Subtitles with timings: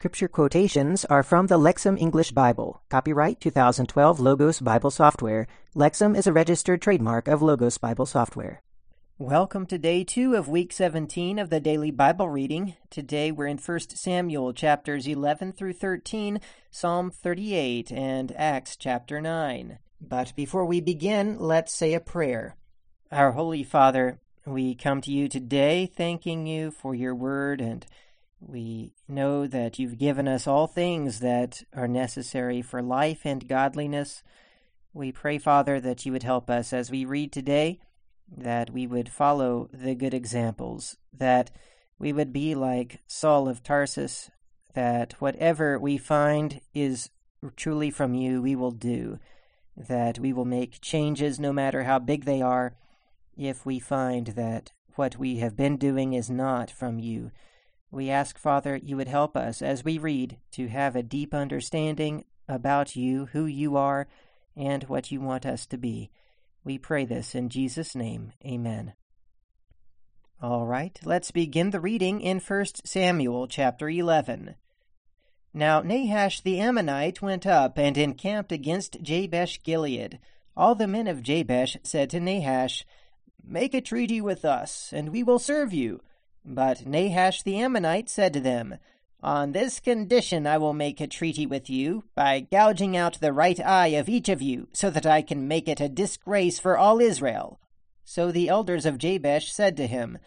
[0.00, 2.80] scripture quotations are from the Lexham English Bible.
[2.88, 5.46] Copyright 2012 Logos Bible Software.
[5.76, 8.62] Lexham is a registered trademark of Logos Bible Software.
[9.18, 12.76] Welcome to day two of week 17 of the daily Bible reading.
[12.88, 16.40] Today we're in 1 Samuel chapters 11 through 13,
[16.70, 19.80] Psalm 38, and Acts chapter 9.
[20.00, 22.56] But before we begin, let's say a prayer.
[23.12, 27.84] Our Holy Father, we come to you today thanking you for your word, and
[28.40, 34.22] we know that you've given us all things that are necessary for life and godliness.
[34.92, 37.80] We pray, Father, that you would help us as we read today
[38.36, 41.50] that we would follow the good examples, that
[41.98, 44.30] we would be like Saul of Tarsus,
[44.74, 47.10] that whatever we find is
[47.56, 49.18] truly from you, we will do,
[49.76, 52.74] that we will make changes no matter how big they are,
[53.36, 57.30] if we find that what we have been doing is not from you.
[57.90, 62.24] We ask, Father, you would help us as we read to have a deep understanding
[62.48, 64.06] about you, who you are,
[64.56, 66.10] and what you want us to be.
[66.62, 68.32] We pray this in Jesus' name.
[68.44, 68.92] Amen.
[70.42, 74.54] All right, let's begin the reading in 1 Samuel chapter 11.
[75.52, 80.18] Now Nahash the Ammonite went up and encamped against Jabesh Gilead.
[80.56, 82.84] All the men of Jabesh said to Nahash,
[83.44, 86.00] Make a treaty with us, and we will serve you.
[86.44, 88.78] But Nahash the Ammonite said to them,
[89.22, 93.60] on this condition I will make a treaty with you, by gouging out the right
[93.60, 97.00] eye of each of you, so that I can make it a disgrace for all
[97.00, 97.60] Israel.
[98.02, 100.18] So the elders of Jabesh said to him,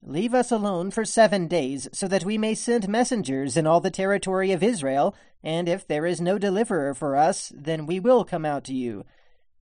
[0.00, 3.90] Leave us alone for seven days, so that we may send messengers in all the
[3.90, 8.46] territory of Israel, and if there is no deliverer for us, then we will come
[8.46, 9.04] out to you.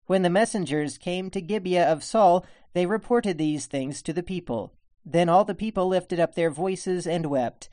[0.05, 4.73] When the messengers came to Gibeah of Saul, they reported these things to the people.
[5.05, 7.69] Then all the people lifted up their voices and wept.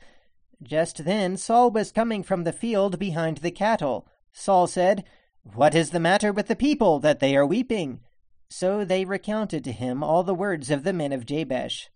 [0.61, 4.07] Just then Saul was coming from the field behind the cattle.
[4.31, 5.03] Saul said,
[5.43, 8.01] What is the matter with the people, that they are weeping?
[8.49, 11.89] So they recounted to him all the words of the men of Jabesh.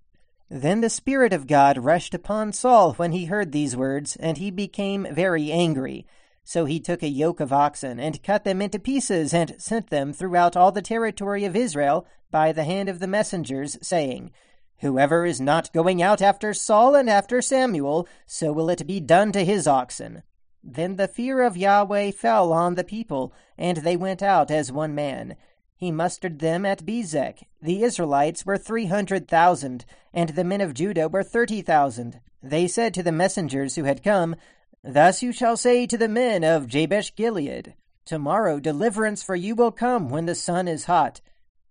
[0.49, 4.49] Then the Spirit of God rushed upon Saul when he heard these words, and he
[4.49, 6.07] became very angry.
[6.43, 10.13] So he took a yoke of oxen, and cut them into pieces, and sent them
[10.13, 14.31] throughout all the territory of Israel by the hand of the messengers, saying,
[14.79, 19.31] Whoever is not going out after Saul and after Samuel, so will it be done
[19.31, 20.23] to his oxen.
[20.63, 24.93] Then the fear of Yahweh fell on the people, and they went out as one
[24.93, 25.35] man.
[25.75, 27.43] He mustered them at Bezek.
[27.61, 32.19] The Israelites were three hundred thousand, and the men of Judah were thirty thousand.
[32.43, 34.35] They said to the messengers who had come,
[34.83, 39.71] Thus you shall say to the men of Jabesh Gilead, Tomorrow deliverance for you will
[39.71, 41.21] come when the sun is hot.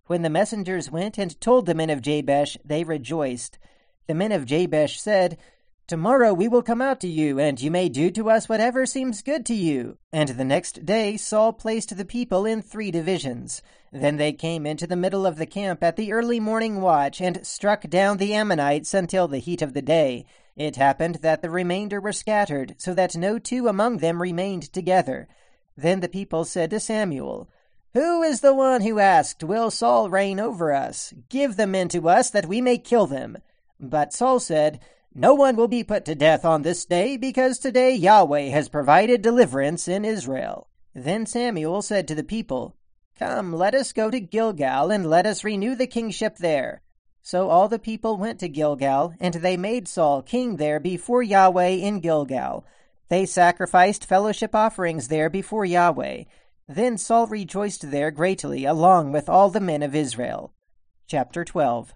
[0.07, 3.59] When the messengers went and told the men of Jabesh, they rejoiced.
[4.07, 5.37] The men of Jabesh said,
[5.89, 9.23] Tomorrow we will come out to you, and you may do to us whatever seems
[9.23, 9.99] good to you.
[10.13, 13.63] And the next day Saul placed the people in three divisions.
[13.93, 17.47] Then they came into the middle of the camp at the early morning watch, and
[17.47, 20.25] struck down the Ammonites until the heat of the day.
[20.57, 25.29] It happened that the remainder were scattered, so that no two among them remained together.
[25.77, 27.49] Then the people said to Samuel,
[27.97, 31.15] who is the one who asked, Will Saul reign over us?
[31.31, 33.39] Give the men to us, that we may kill them.
[33.81, 34.81] But Saul said,
[35.15, 39.23] No one will be put to death on this day, because today Yahweh has provided
[39.23, 40.69] deliverance in Israel.
[40.95, 42.77] Then Samuel said to the people,
[43.19, 46.83] Come, let us go to Gilgal, and let us renew the kingship there.
[47.23, 51.71] So all the people went to Gilgal, and they made Saul king there before Yahweh
[51.71, 52.67] in Gilgal.
[53.09, 56.25] They sacrificed fellowship offerings there before Yahweh.
[56.69, 60.53] Then Saul rejoiced there greatly, along with all the men of Israel.
[61.07, 61.95] Chapter 12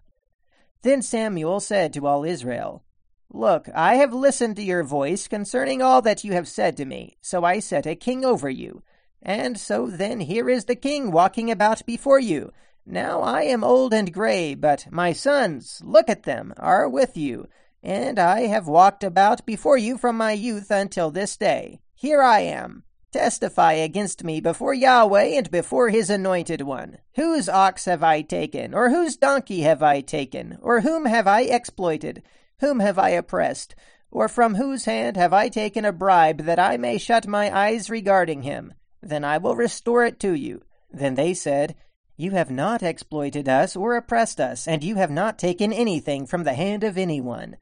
[0.83, 2.85] Then Samuel said to all Israel,
[3.33, 7.17] Look, I have listened to your voice concerning all that you have said to me,
[7.21, 8.83] so I set a king over you.
[9.23, 12.53] And so then here is the king walking about before you.
[12.87, 17.49] Now I am old and gray, but my sons, look at them, are with you,
[17.83, 21.81] and I have walked about before you from my youth until this day.
[21.95, 22.85] Here I am.
[23.13, 26.99] Testify against me before Yahweh and before his anointed one.
[27.17, 31.41] Whose ox have I taken, or whose donkey have I taken, or whom have I
[31.43, 32.23] exploited?
[32.61, 33.75] Whom have I oppressed?
[34.13, 37.91] Or from whose hand have I taken a bribe that I may shut my eyes
[37.91, 38.75] regarding him?
[39.03, 40.63] Then I will restore it to you.
[40.93, 41.75] Then they said,
[42.17, 46.45] You have not exploited us or oppressed us, and you have not taken anything from
[46.45, 47.57] the hand of anyone.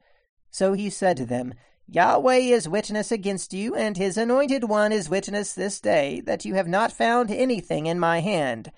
[0.51, 1.55] So he said to them,
[1.91, 6.53] Yahweh is witness against you, and his anointed one is witness this day, that you
[6.53, 8.71] have not found anything in my hand.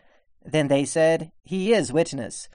[0.45, 2.47] Then they said, He is witness.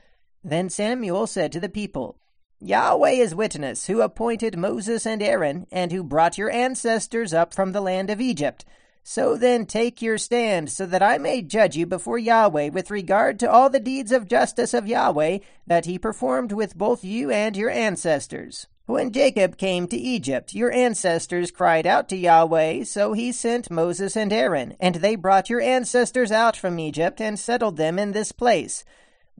[0.43, 2.17] Then Samuel said to the people,
[2.59, 7.73] Yahweh is witness, who appointed Moses and Aaron, and who brought your ancestors up from
[7.73, 8.65] the land of Egypt.
[9.03, 13.39] So then take your stand, so that I may judge you before Yahweh with regard
[13.41, 17.55] to all the deeds of justice of Yahweh that he performed with both you and
[17.55, 18.67] your ancestors.
[18.87, 24.17] When Jacob came to Egypt, your ancestors cried out to Yahweh, so he sent Moses
[24.17, 28.31] and Aaron, and they brought your ancestors out from Egypt and settled them in this
[28.31, 28.85] place.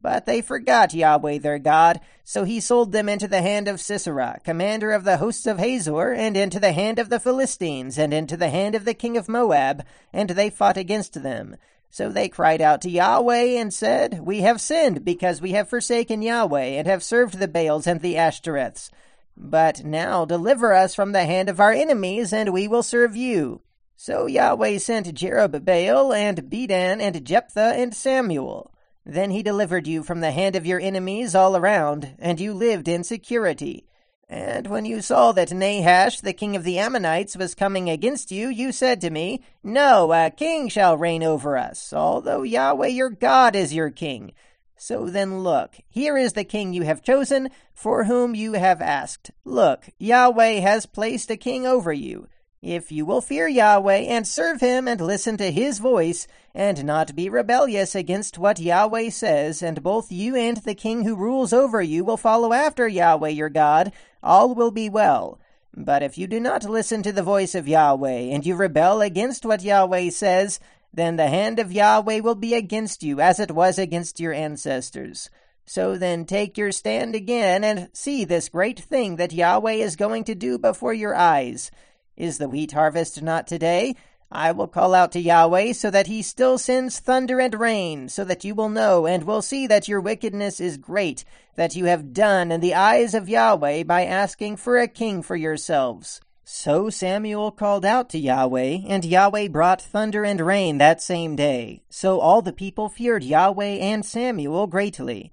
[0.03, 4.41] But they forgot Yahweh their God, so he sold them into the hand of Sisera,
[4.43, 8.37] commander of the hosts of Hazor, and into the hand of the Philistines, and into
[8.37, 11.55] the hand of the king of Moab, and they fought against them.
[11.89, 16.21] So they cried out to Yahweh and said, We have sinned, because we have forsaken
[16.21, 18.91] Yahweh, and have served the Baals and the Ashtoreths.
[19.37, 23.61] But now deliver us from the hand of our enemies, and we will serve you.
[23.95, 28.73] So Yahweh sent Jerubbaal, and Bedan, and Jephthah, and Samuel.
[29.05, 32.89] Then he delivered you from the hand of your enemies all around, and you lived
[32.89, 33.87] in security.
[34.29, 38.49] And when you saw that Nahash, the king of the Ammonites, was coming against you,
[38.49, 43.55] you said to me, No, a king shall reign over us, although Yahweh your God
[43.55, 44.33] is your king.
[44.77, 49.31] So then look, here is the king you have chosen, for whom you have asked.
[49.45, 52.29] Look, Yahweh has placed a king over you.
[52.63, 57.15] If you will fear Yahweh and serve him and listen to his voice, and not
[57.15, 61.81] be rebellious against what Yahweh says, and both you and the king who rules over
[61.81, 65.39] you will follow after Yahweh your God, all will be well.
[65.77, 69.45] But if you do not listen to the voice of Yahweh, and you rebel against
[69.45, 70.59] what Yahweh says,
[70.97, 75.31] then the hand of Yahweh will be against you, as it was against your ancestors.
[75.67, 80.25] So then take your stand again, and see this great thing that Yahweh is going
[80.25, 81.71] to do before your eyes.
[82.17, 83.95] Is the wheat harvest not today?
[84.33, 88.25] I will call out to Yahweh so that he still sends thunder and rain, so
[88.25, 91.25] that you will know and will see that your wickedness is great,
[91.57, 95.37] that you have done in the eyes of Yahweh by asking for a king for
[95.37, 96.23] yourselves.
[96.49, 101.83] So Samuel called out to Yahweh, and Yahweh brought thunder and rain that same day.
[101.91, 105.33] So all the people feared Yahweh and Samuel greatly.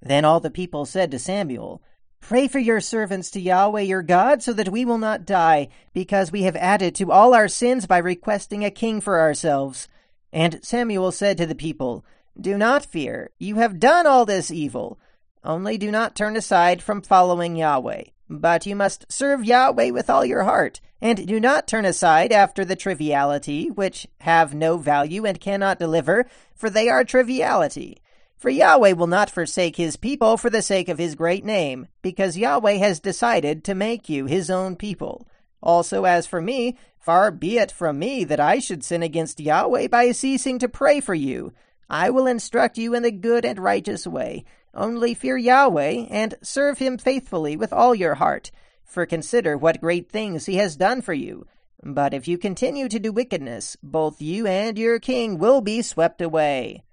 [0.00, 1.82] Then all the people said to Samuel,
[2.18, 6.32] Pray for your servants to Yahweh your God, so that we will not die, because
[6.32, 9.86] we have added to all our sins by requesting a king for ourselves.
[10.32, 12.06] And Samuel said to the people,
[12.40, 14.98] Do not fear, you have done all this evil.
[15.44, 18.04] Only do not turn aside from following Yahweh.
[18.28, 22.64] But you must serve Yahweh with all your heart, and do not turn aside after
[22.64, 27.98] the triviality, which have no value and cannot deliver, for they are triviality.
[28.36, 32.36] For Yahweh will not forsake his people for the sake of his great name, because
[32.36, 35.28] Yahweh has decided to make you his own people.
[35.62, 39.88] Also, as for me, far be it from me that I should sin against Yahweh
[39.88, 41.52] by ceasing to pray for you.
[41.88, 44.44] I will instruct you in the good and righteous way.
[44.74, 48.50] Only fear Yahweh, and serve him faithfully with all your heart.
[48.84, 51.46] For consider what great things he has done for you.
[51.82, 56.20] But if you continue to do wickedness, both you and your king will be swept
[56.20, 56.84] away.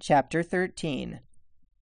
[0.00, 1.20] Chapter 13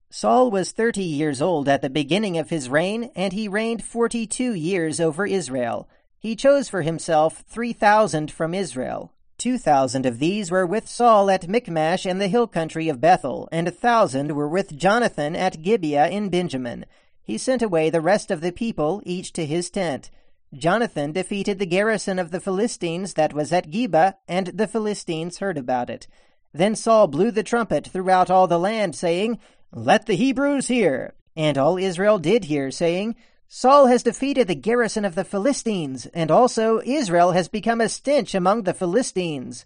[0.09, 4.27] Saul was thirty years old at the beginning of his reign, and he reigned forty
[4.27, 5.89] two years over Israel.
[6.19, 9.11] He chose for himself three thousand from Israel.
[9.43, 13.49] Two thousand of these were with Saul at Michmash and the hill country of Bethel,
[13.51, 16.85] and a thousand were with Jonathan at Gibeah in Benjamin.
[17.21, 20.09] He sent away the rest of the people, each to his tent.
[20.53, 25.57] Jonathan defeated the garrison of the Philistines that was at Geba, and the Philistines heard
[25.57, 26.07] about it.
[26.53, 29.39] Then Saul blew the trumpet throughout all the land, saying,
[29.73, 31.15] Let the Hebrews hear.
[31.35, 33.17] And all Israel did hear, saying,
[33.55, 38.33] Saul has defeated the garrison of the Philistines, and also Israel has become a stench
[38.33, 39.63] among the Philistines.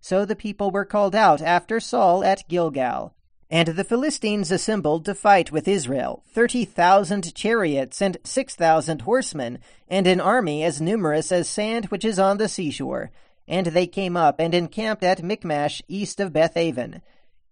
[0.00, 3.12] So the people were called out after Saul at Gilgal.
[3.50, 9.58] And the Philistines assembled to fight with Israel, thirty thousand chariots and six thousand horsemen,
[9.86, 13.10] and an army as numerous as sand which is on the seashore.
[13.46, 17.02] And they came up and encamped at Michmash east of Bethaven.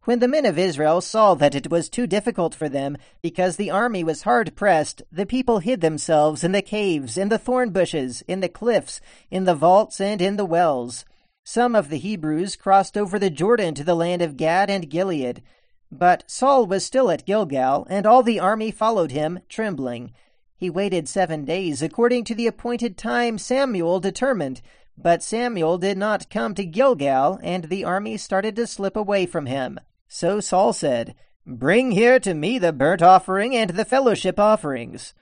[0.07, 3.71] When the men of Israel saw that it was too difficult for them, because the
[3.71, 8.23] army was hard pressed, the people hid themselves in the caves, in the thorn bushes,
[8.29, 11.07] in the cliffs, in the vaults, and in the wells.
[11.43, 15.43] Some of the Hebrews crossed over the Jordan to the land of Gad and Gilead.
[15.91, 20.13] But Saul was still at Gilgal, and all the army followed him, trembling.
[20.55, 24.61] He waited seven days, according to the appointed time Samuel determined.
[24.99, 29.47] But Samuel did not come to Gilgal, and the army started to slip away from
[29.47, 29.81] him.
[30.15, 35.13] So Saul said, Bring here to me the burnt offering and the fellowship offerings.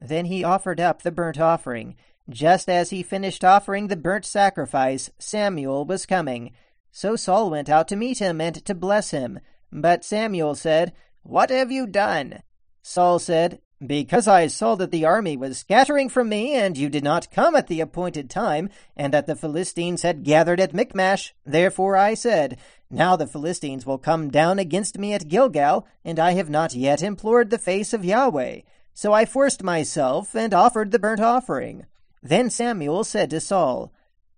[0.00, 1.96] Then he offered up the burnt offering.
[2.30, 6.52] Just as he finished offering the burnt sacrifice, Samuel was coming.
[6.90, 9.38] So Saul went out to meet him and to bless him.
[9.70, 12.42] But Samuel said, What have you done?
[12.80, 17.04] Saul said, Because I saw that the army was scattering from me, and you did
[17.04, 21.96] not come at the appointed time, and that the Philistines had gathered at Michmash, therefore
[21.96, 22.58] I said,
[22.90, 27.02] Now the Philistines will come down against me at Gilgal, and I have not yet
[27.02, 28.62] implored the face of Yahweh.
[28.94, 31.86] So I forced myself, and offered the burnt offering.
[32.20, 33.92] Then Samuel said to Saul,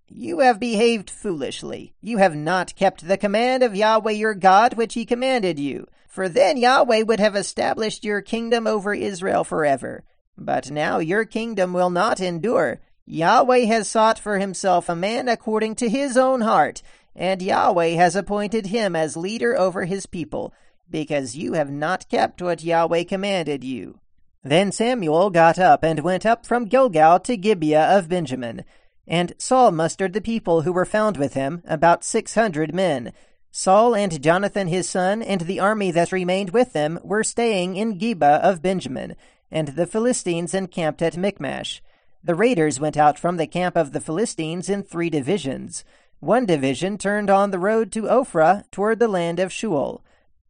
[0.07, 1.95] You have behaved foolishly.
[2.03, 5.87] You have not kept the command of Yahweh your God which he commanded you.
[6.11, 10.02] For then Yahweh would have established your kingdom over Israel forever.
[10.37, 12.81] But now your kingdom will not endure.
[13.07, 16.83] Yahweh has sought for himself a man according to his own heart,
[17.14, 20.52] and Yahweh has appointed him as leader over his people,
[20.90, 24.00] because you have not kept what Yahweh commanded you.
[24.43, 28.64] Then Samuel got up and went up from Gilgal to Gibeah of Benjamin.
[29.07, 33.12] And Saul mustered the people who were found with him, about six hundred men.
[33.52, 37.99] Saul and Jonathan his son, and the army that remained with them, were staying in
[37.99, 39.16] Geba of Benjamin,
[39.50, 41.83] and the Philistines encamped at Michmash.
[42.23, 45.85] The raiders went out from the camp of the Philistines in three divisions.
[46.21, 50.02] One division turned on the road to Ophrah toward the land of Shual.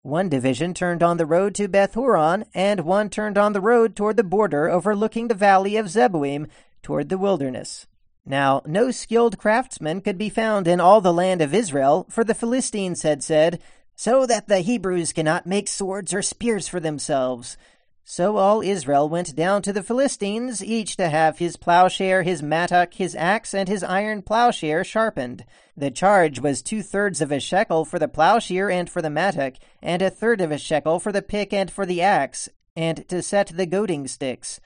[0.02, 4.16] One division turned on the road to Bethhoron, and one turned on the road toward
[4.16, 6.49] the border overlooking the valley of Zeboim
[6.83, 7.87] toward the wilderness.
[8.25, 12.35] Now, no skilled craftsman could be found in all the land of Israel, for the
[12.35, 13.61] Philistines had said,
[13.95, 17.57] So that the Hebrews cannot make swords or spears for themselves.
[18.05, 22.95] So all Israel went down to the Philistines, each to have his plowshare, his mattock,
[22.95, 25.45] his axe, and his iron plowshare sharpened.
[25.77, 29.55] The charge was two thirds of a shekel for the plowshare and for the mattock,
[29.81, 33.23] and a third of a shekel for the pick and for the axe, and to
[33.23, 34.61] set the goading sticks.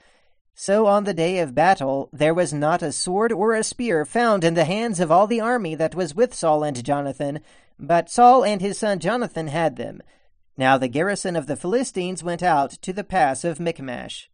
[0.57, 4.45] So on the day of battle there was not a sword or a spear found
[4.45, 7.41] in the hands of all the army that was with Saul and Jonathan,
[7.77, 10.01] but Saul and his son Jonathan had them.
[10.57, 14.31] Now the garrison of the Philistines went out to the pass of Michmash.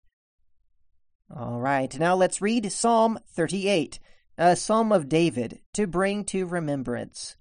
[1.36, 3.98] All right, now let's read Psalm 38,
[4.38, 7.36] a psalm of David, to bring to remembrance.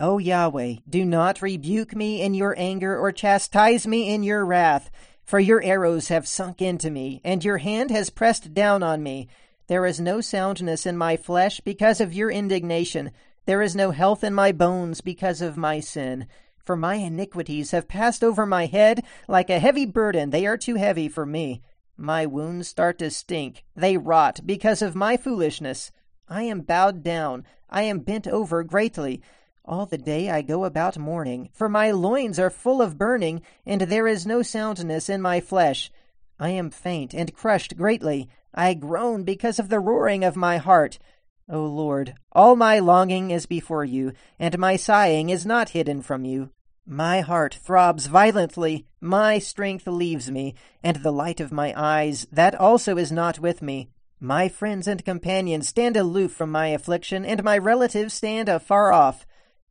[0.00, 4.90] O Yahweh, do not rebuke me in your anger or chastise me in your wrath.
[5.26, 9.26] For your arrows have sunk into me, and your hand has pressed down on me.
[9.66, 13.10] There is no soundness in my flesh because of your indignation.
[13.44, 16.28] There is no health in my bones because of my sin.
[16.64, 20.30] For my iniquities have passed over my head like a heavy burden.
[20.30, 21.60] They are too heavy for me.
[21.96, 23.64] My wounds start to stink.
[23.74, 25.90] They rot because of my foolishness.
[26.28, 27.44] I am bowed down.
[27.68, 29.22] I am bent over greatly.
[29.68, 33.80] All the day I go about mourning, for my loins are full of burning, and
[33.80, 35.90] there is no soundness in my flesh.
[36.38, 38.28] I am faint and crushed greatly.
[38.54, 41.00] I groan because of the roaring of my heart.
[41.48, 46.24] O Lord, all my longing is before you, and my sighing is not hidden from
[46.24, 46.50] you.
[46.86, 52.54] My heart throbs violently, my strength leaves me, and the light of my eyes, that
[52.54, 53.88] also is not with me.
[54.20, 59.25] My friends and companions stand aloof from my affliction, and my relatives stand afar off.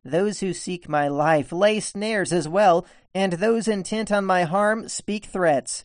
[0.06, 4.88] Those who seek my life lay snares as well, and those intent on my harm
[4.88, 5.84] speak threats.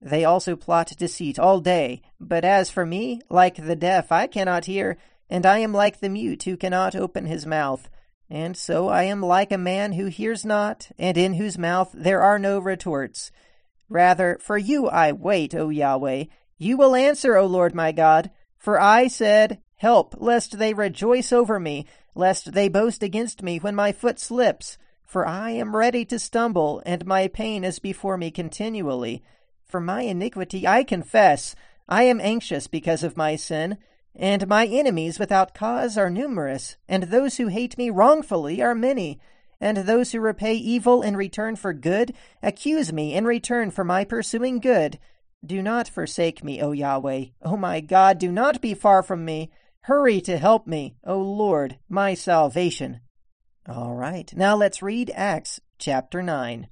[0.00, 2.00] They also plot deceit all day.
[2.18, 4.96] But as for me, like the deaf, I cannot hear,
[5.28, 7.90] and I am like the mute who cannot open his mouth.
[8.30, 12.22] And so I am like a man who hears not, and in whose mouth there
[12.22, 13.30] are no retorts.
[13.90, 16.24] Rather, for you I wait, O Yahweh.
[16.56, 18.30] You will answer, O Lord my God.
[18.56, 23.74] For I said, Help, lest they rejoice over me lest they boast against me when
[23.74, 24.78] my foot slips.
[25.04, 29.22] For I am ready to stumble, and my pain is before me continually.
[29.64, 31.54] For my iniquity I confess.
[31.88, 33.78] I am anxious because of my sin.
[34.14, 39.20] And my enemies without cause are numerous, and those who hate me wrongfully are many.
[39.60, 44.04] And those who repay evil in return for good accuse me in return for my
[44.04, 44.98] pursuing good.
[45.44, 47.26] Do not forsake me, O Yahweh.
[47.42, 49.50] O my God, do not be far from me.
[49.84, 53.00] Hurry to help me, O Lord, my salvation.
[53.66, 56.68] All right, now let's read Acts chapter 9.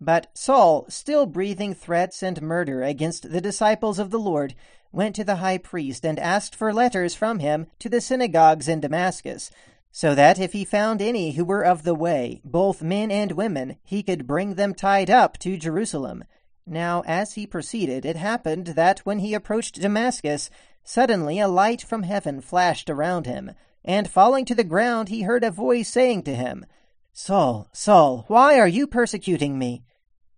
[0.00, 4.54] But Saul, still breathing threats and murder against the disciples of the Lord,
[4.92, 8.78] went to the high priest and asked for letters from him to the synagogues in
[8.78, 9.50] Damascus,
[9.90, 13.76] so that if he found any who were of the way, both men and women,
[13.82, 16.22] he could bring them tied up to Jerusalem.
[16.64, 20.48] Now, as he proceeded, it happened that when he approached Damascus,
[20.90, 23.52] Suddenly a light from heaven flashed around him,
[23.84, 26.64] and falling to the ground he heard a voice saying to him,
[27.12, 29.84] Saul, Saul, why are you persecuting me?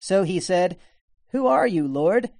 [0.00, 0.76] So he said,
[1.28, 2.30] Who are you, Lord?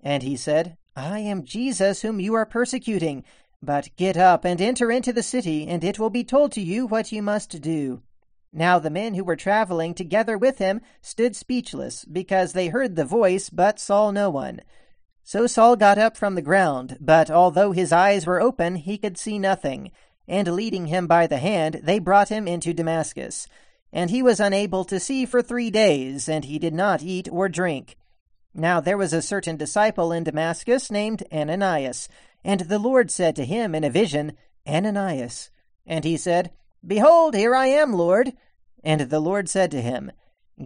[0.00, 3.24] And he said, I am Jesus whom you are persecuting.
[3.62, 6.86] But get up and enter into the city, and it will be told to you
[6.86, 8.00] what you must do.
[8.54, 13.04] Now the men who were traveling together with him stood speechless, because they heard the
[13.04, 14.62] voice, but saw no one.
[15.30, 19.16] So Saul got up from the ground, but although his eyes were open, he could
[19.16, 19.92] see nothing.
[20.26, 23.46] And leading him by the hand, they brought him into Damascus.
[23.92, 27.48] And he was unable to see for three days, and he did not eat or
[27.48, 27.96] drink.
[28.54, 32.08] Now there was a certain disciple in Damascus named Ananias,
[32.42, 34.32] and the Lord said to him in a vision,
[34.66, 35.50] Ananias.
[35.86, 36.50] And he said,
[36.84, 38.32] Behold, here I am, Lord.
[38.82, 40.10] And the Lord said to him,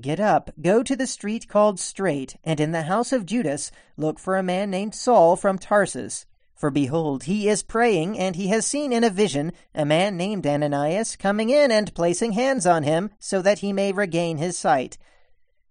[0.01, 4.19] Get up, go to the street called Straight, and in the house of Judas look
[4.19, 6.27] for a man named Saul from Tarsus.
[6.57, 10.49] For behold, he is praying, and he has seen in a vision a man named
[10.49, 14.99] Ananias coming in and placing hands on him, so that he may regain his sight.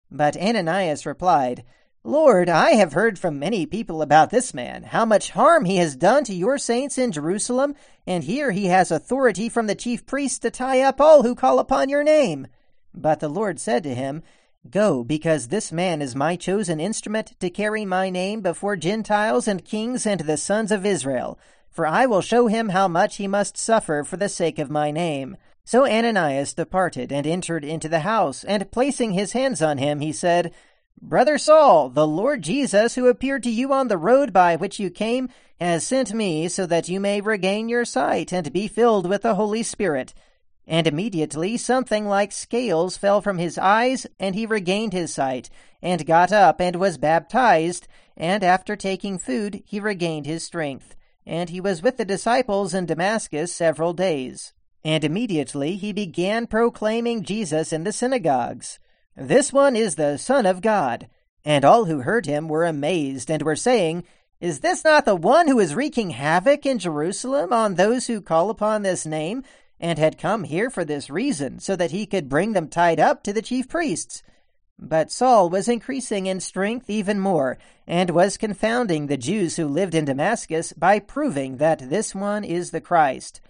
[0.09, 1.65] But Ananias replied,
[2.05, 5.97] Lord, I have heard from many people about this man, how much harm he has
[5.97, 7.75] done to your saints in Jerusalem,
[8.07, 11.59] and here he has authority from the chief priests to tie up all who call
[11.59, 12.47] upon your name.
[12.93, 14.23] But the Lord said to him,
[14.69, 19.65] Go, because this man is my chosen instrument to carry my name before Gentiles and
[19.65, 21.37] kings and the sons of Israel.
[21.69, 24.91] For I will show him how much he must suffer for the sake of my
[24.91, 25.35] name.
[25.65, 30.11] So Ananias departed and entered into the house, and placing his hands on him, he
[30.11, 30.53] said,
[31.01, 34.89] Brother Saul, the Lord Jesus, who appeared to you on the road by which you
[34.89, 39.23] came, has sent me so that you may regain your sight and be filled with
[39.23, 40.13] the Holy Spirit.
[40.67, 45.49] And immediately something like scales fell from his eyes, and he regained his sight,
[45.81, 50.95] and got up and was baptized, and after taking food he regained his strength.
[51.25, 54.53] And he was with the disciples in Damascus several days.
[54.85, 58.79] And immediately he began proclaiming Jesus in the synagogues.
[59.15, 61.07] This one is the Son of God.
[61.45, 64.03] And all who heard him were amazed, and were saying,
[64.39, 68.49] Is this not the one who is wreaking havoc in Jerusalem on those who call
[68.49, 69.43] upon this name,
[69.79, 73.23] and had come here for this reason, so that he could bring them tied up
[73.23, 74.23] to the chief priests?
[74.79, 79.95] But Saul was increasing in strength even more, and was confounding the Jews who lived
[79.95, 83.41] in Damascus by proving that this one is the Christ.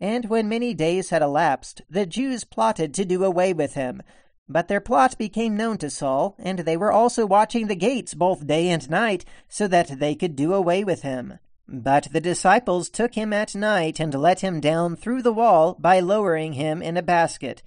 [0.00, 4.02] And when many days had elapsed, the Jews plotted to do away with him
[4.48, 8.46] but their plot became known to Saul, and they were also watching the gates both
[8.46, 11.38] day and night, so that they could do away with him.
[11.66, 16.00] But the disciples took him at night and let him down through the wall by
[16.00, 17.62] lowering him in a basket.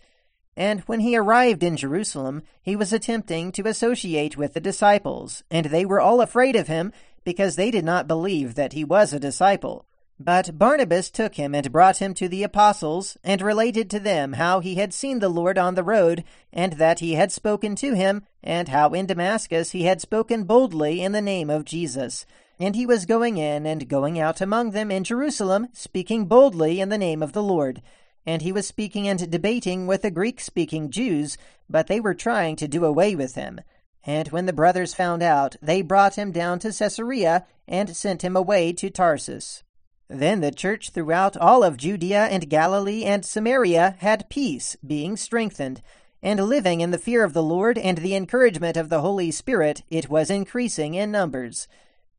[0.56, 5.68] And when he arrived in Jerusalem, he was attempting to associate with the disciples, and
[5.68, 6.92] they were all afraid of him,
[7.24, 9.86] because they did not believe that he was a disciple.
[10.20, 14.60] But Barnabas took him and brought him to the apostles, and related to them how
[14.60, 18.24] he had seen the Lord on the road, and that he had spoken to him,
[18.44, 22.26] and how in Damascus he had spoken boldly in the name of Jesus.
[22.60, 26.90] And he was going in and going out among them in Jerusalem, speaking boldly in
[26.90, 27.82] the name of the Lord.
[28.26, 31.38] And he was speaking and debating with the Greek speaking Jews,
[31.70, 33.62] but they were trying to do away with him.
[34.04, 38.36] And when the brothers found out, they brought him down to Caesarea, and sent him
[38.36, 39.64] away to Tarsus.
[40.08, 45.82] Then the church throughout all of Judea and Galilee and Samaria had peace, being strengthened,
[46.24, 49.84] and living in the fear of the Lord and the encouragement of the Holy Spirit,
[49.90, 51.68] it was increasing in numbers.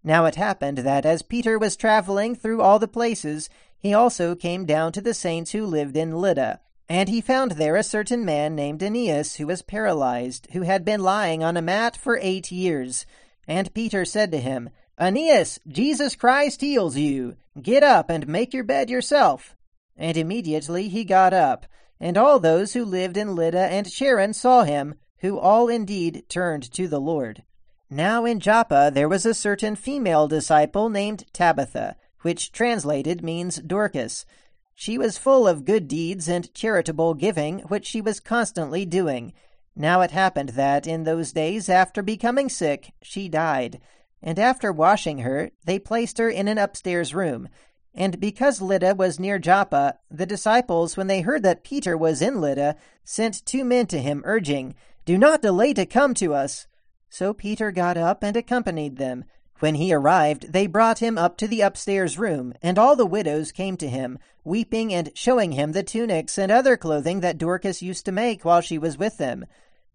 [0.04, 4.64] Now it happened that as Peter was traveling through all the places, he also came
[4.64, 6.60] down to the saints who lived in Lydda.
[6.88, 11.02] And he found there a certain man named Aeneas, who was paralyzed, who had been
[11.02, 13.04] lying on a mat for eight years.
[13.46, 17.36] And Peter said to him, Aeneas, Jesus Christ heals you.
[17.60, 19.54] Get up and make your bed yourself.
[19.96, 21.66] And immediately he got up,
[22.00, 26.72] and all those who lived in Lydda and Sharon saw him, who all indeed turned
[26.72, 27.42] to the Lord.
[27.90, 34.26] Now in Joppa there was a certain female disciple named Tabitha, which translated means Dorcas.
[34.74, 39.32] She was full of good deeds and charitable giving, which she was constantly doing.
[39.74, 43.80] Now it happened that in those days, after becoming sick, she died
[44.22, 47.48] and after washing her, they placed her in an upstairs room.
[47.94, 52.40] And because Lydda was near Joppa, the disciples, when they heard that Peter was in
[52.40, 54.74] Lydda, sent two men to him, urging,
[55.04, 56.66] Do not delay to come to us.
[57.08, 59.24] So Peter got up and accompanied them.
[59.60, 63.50] When he arrived, they brought him up to the upstairs room, and all the widows
[63.50, 68.04] came to him, weeping and showing him the tunics and other clothing that Dorcas used
[68.04, 69.46] to make while she was with them.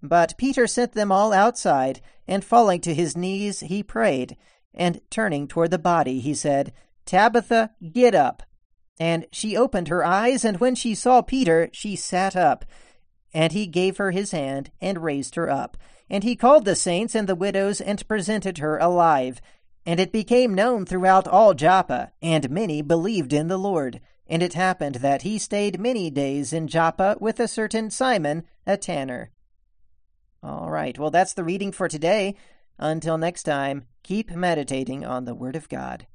[0.02, 4.36] But Peter sent them all outside, and falling to his knees, he prayed.
[4.74, 6.74] And turning toward the body, he said,
[7.06, 8.44] Tabitha, get up.
[9.00, 12.66] And she opened her eyes, and when she saw Peter, she sat up.
[13.34, 15.78] And he gave her his hand, and raised her up.
[16.14, 19.42] And he called the saints and the widows, and presented her alive.
[19.84, 24.00] And it became known throughout all Joppa, and many believed in the Lord.
[24.28, 28.78] And it happened that he stayed many days in Joppa with a certain Simon, a
[28.78, 29.32] tanner.
[30.44, 32.36] All right, well, that's the reading for today.
[32.78, 36.06] Until next time, keep meditating on the Word of God.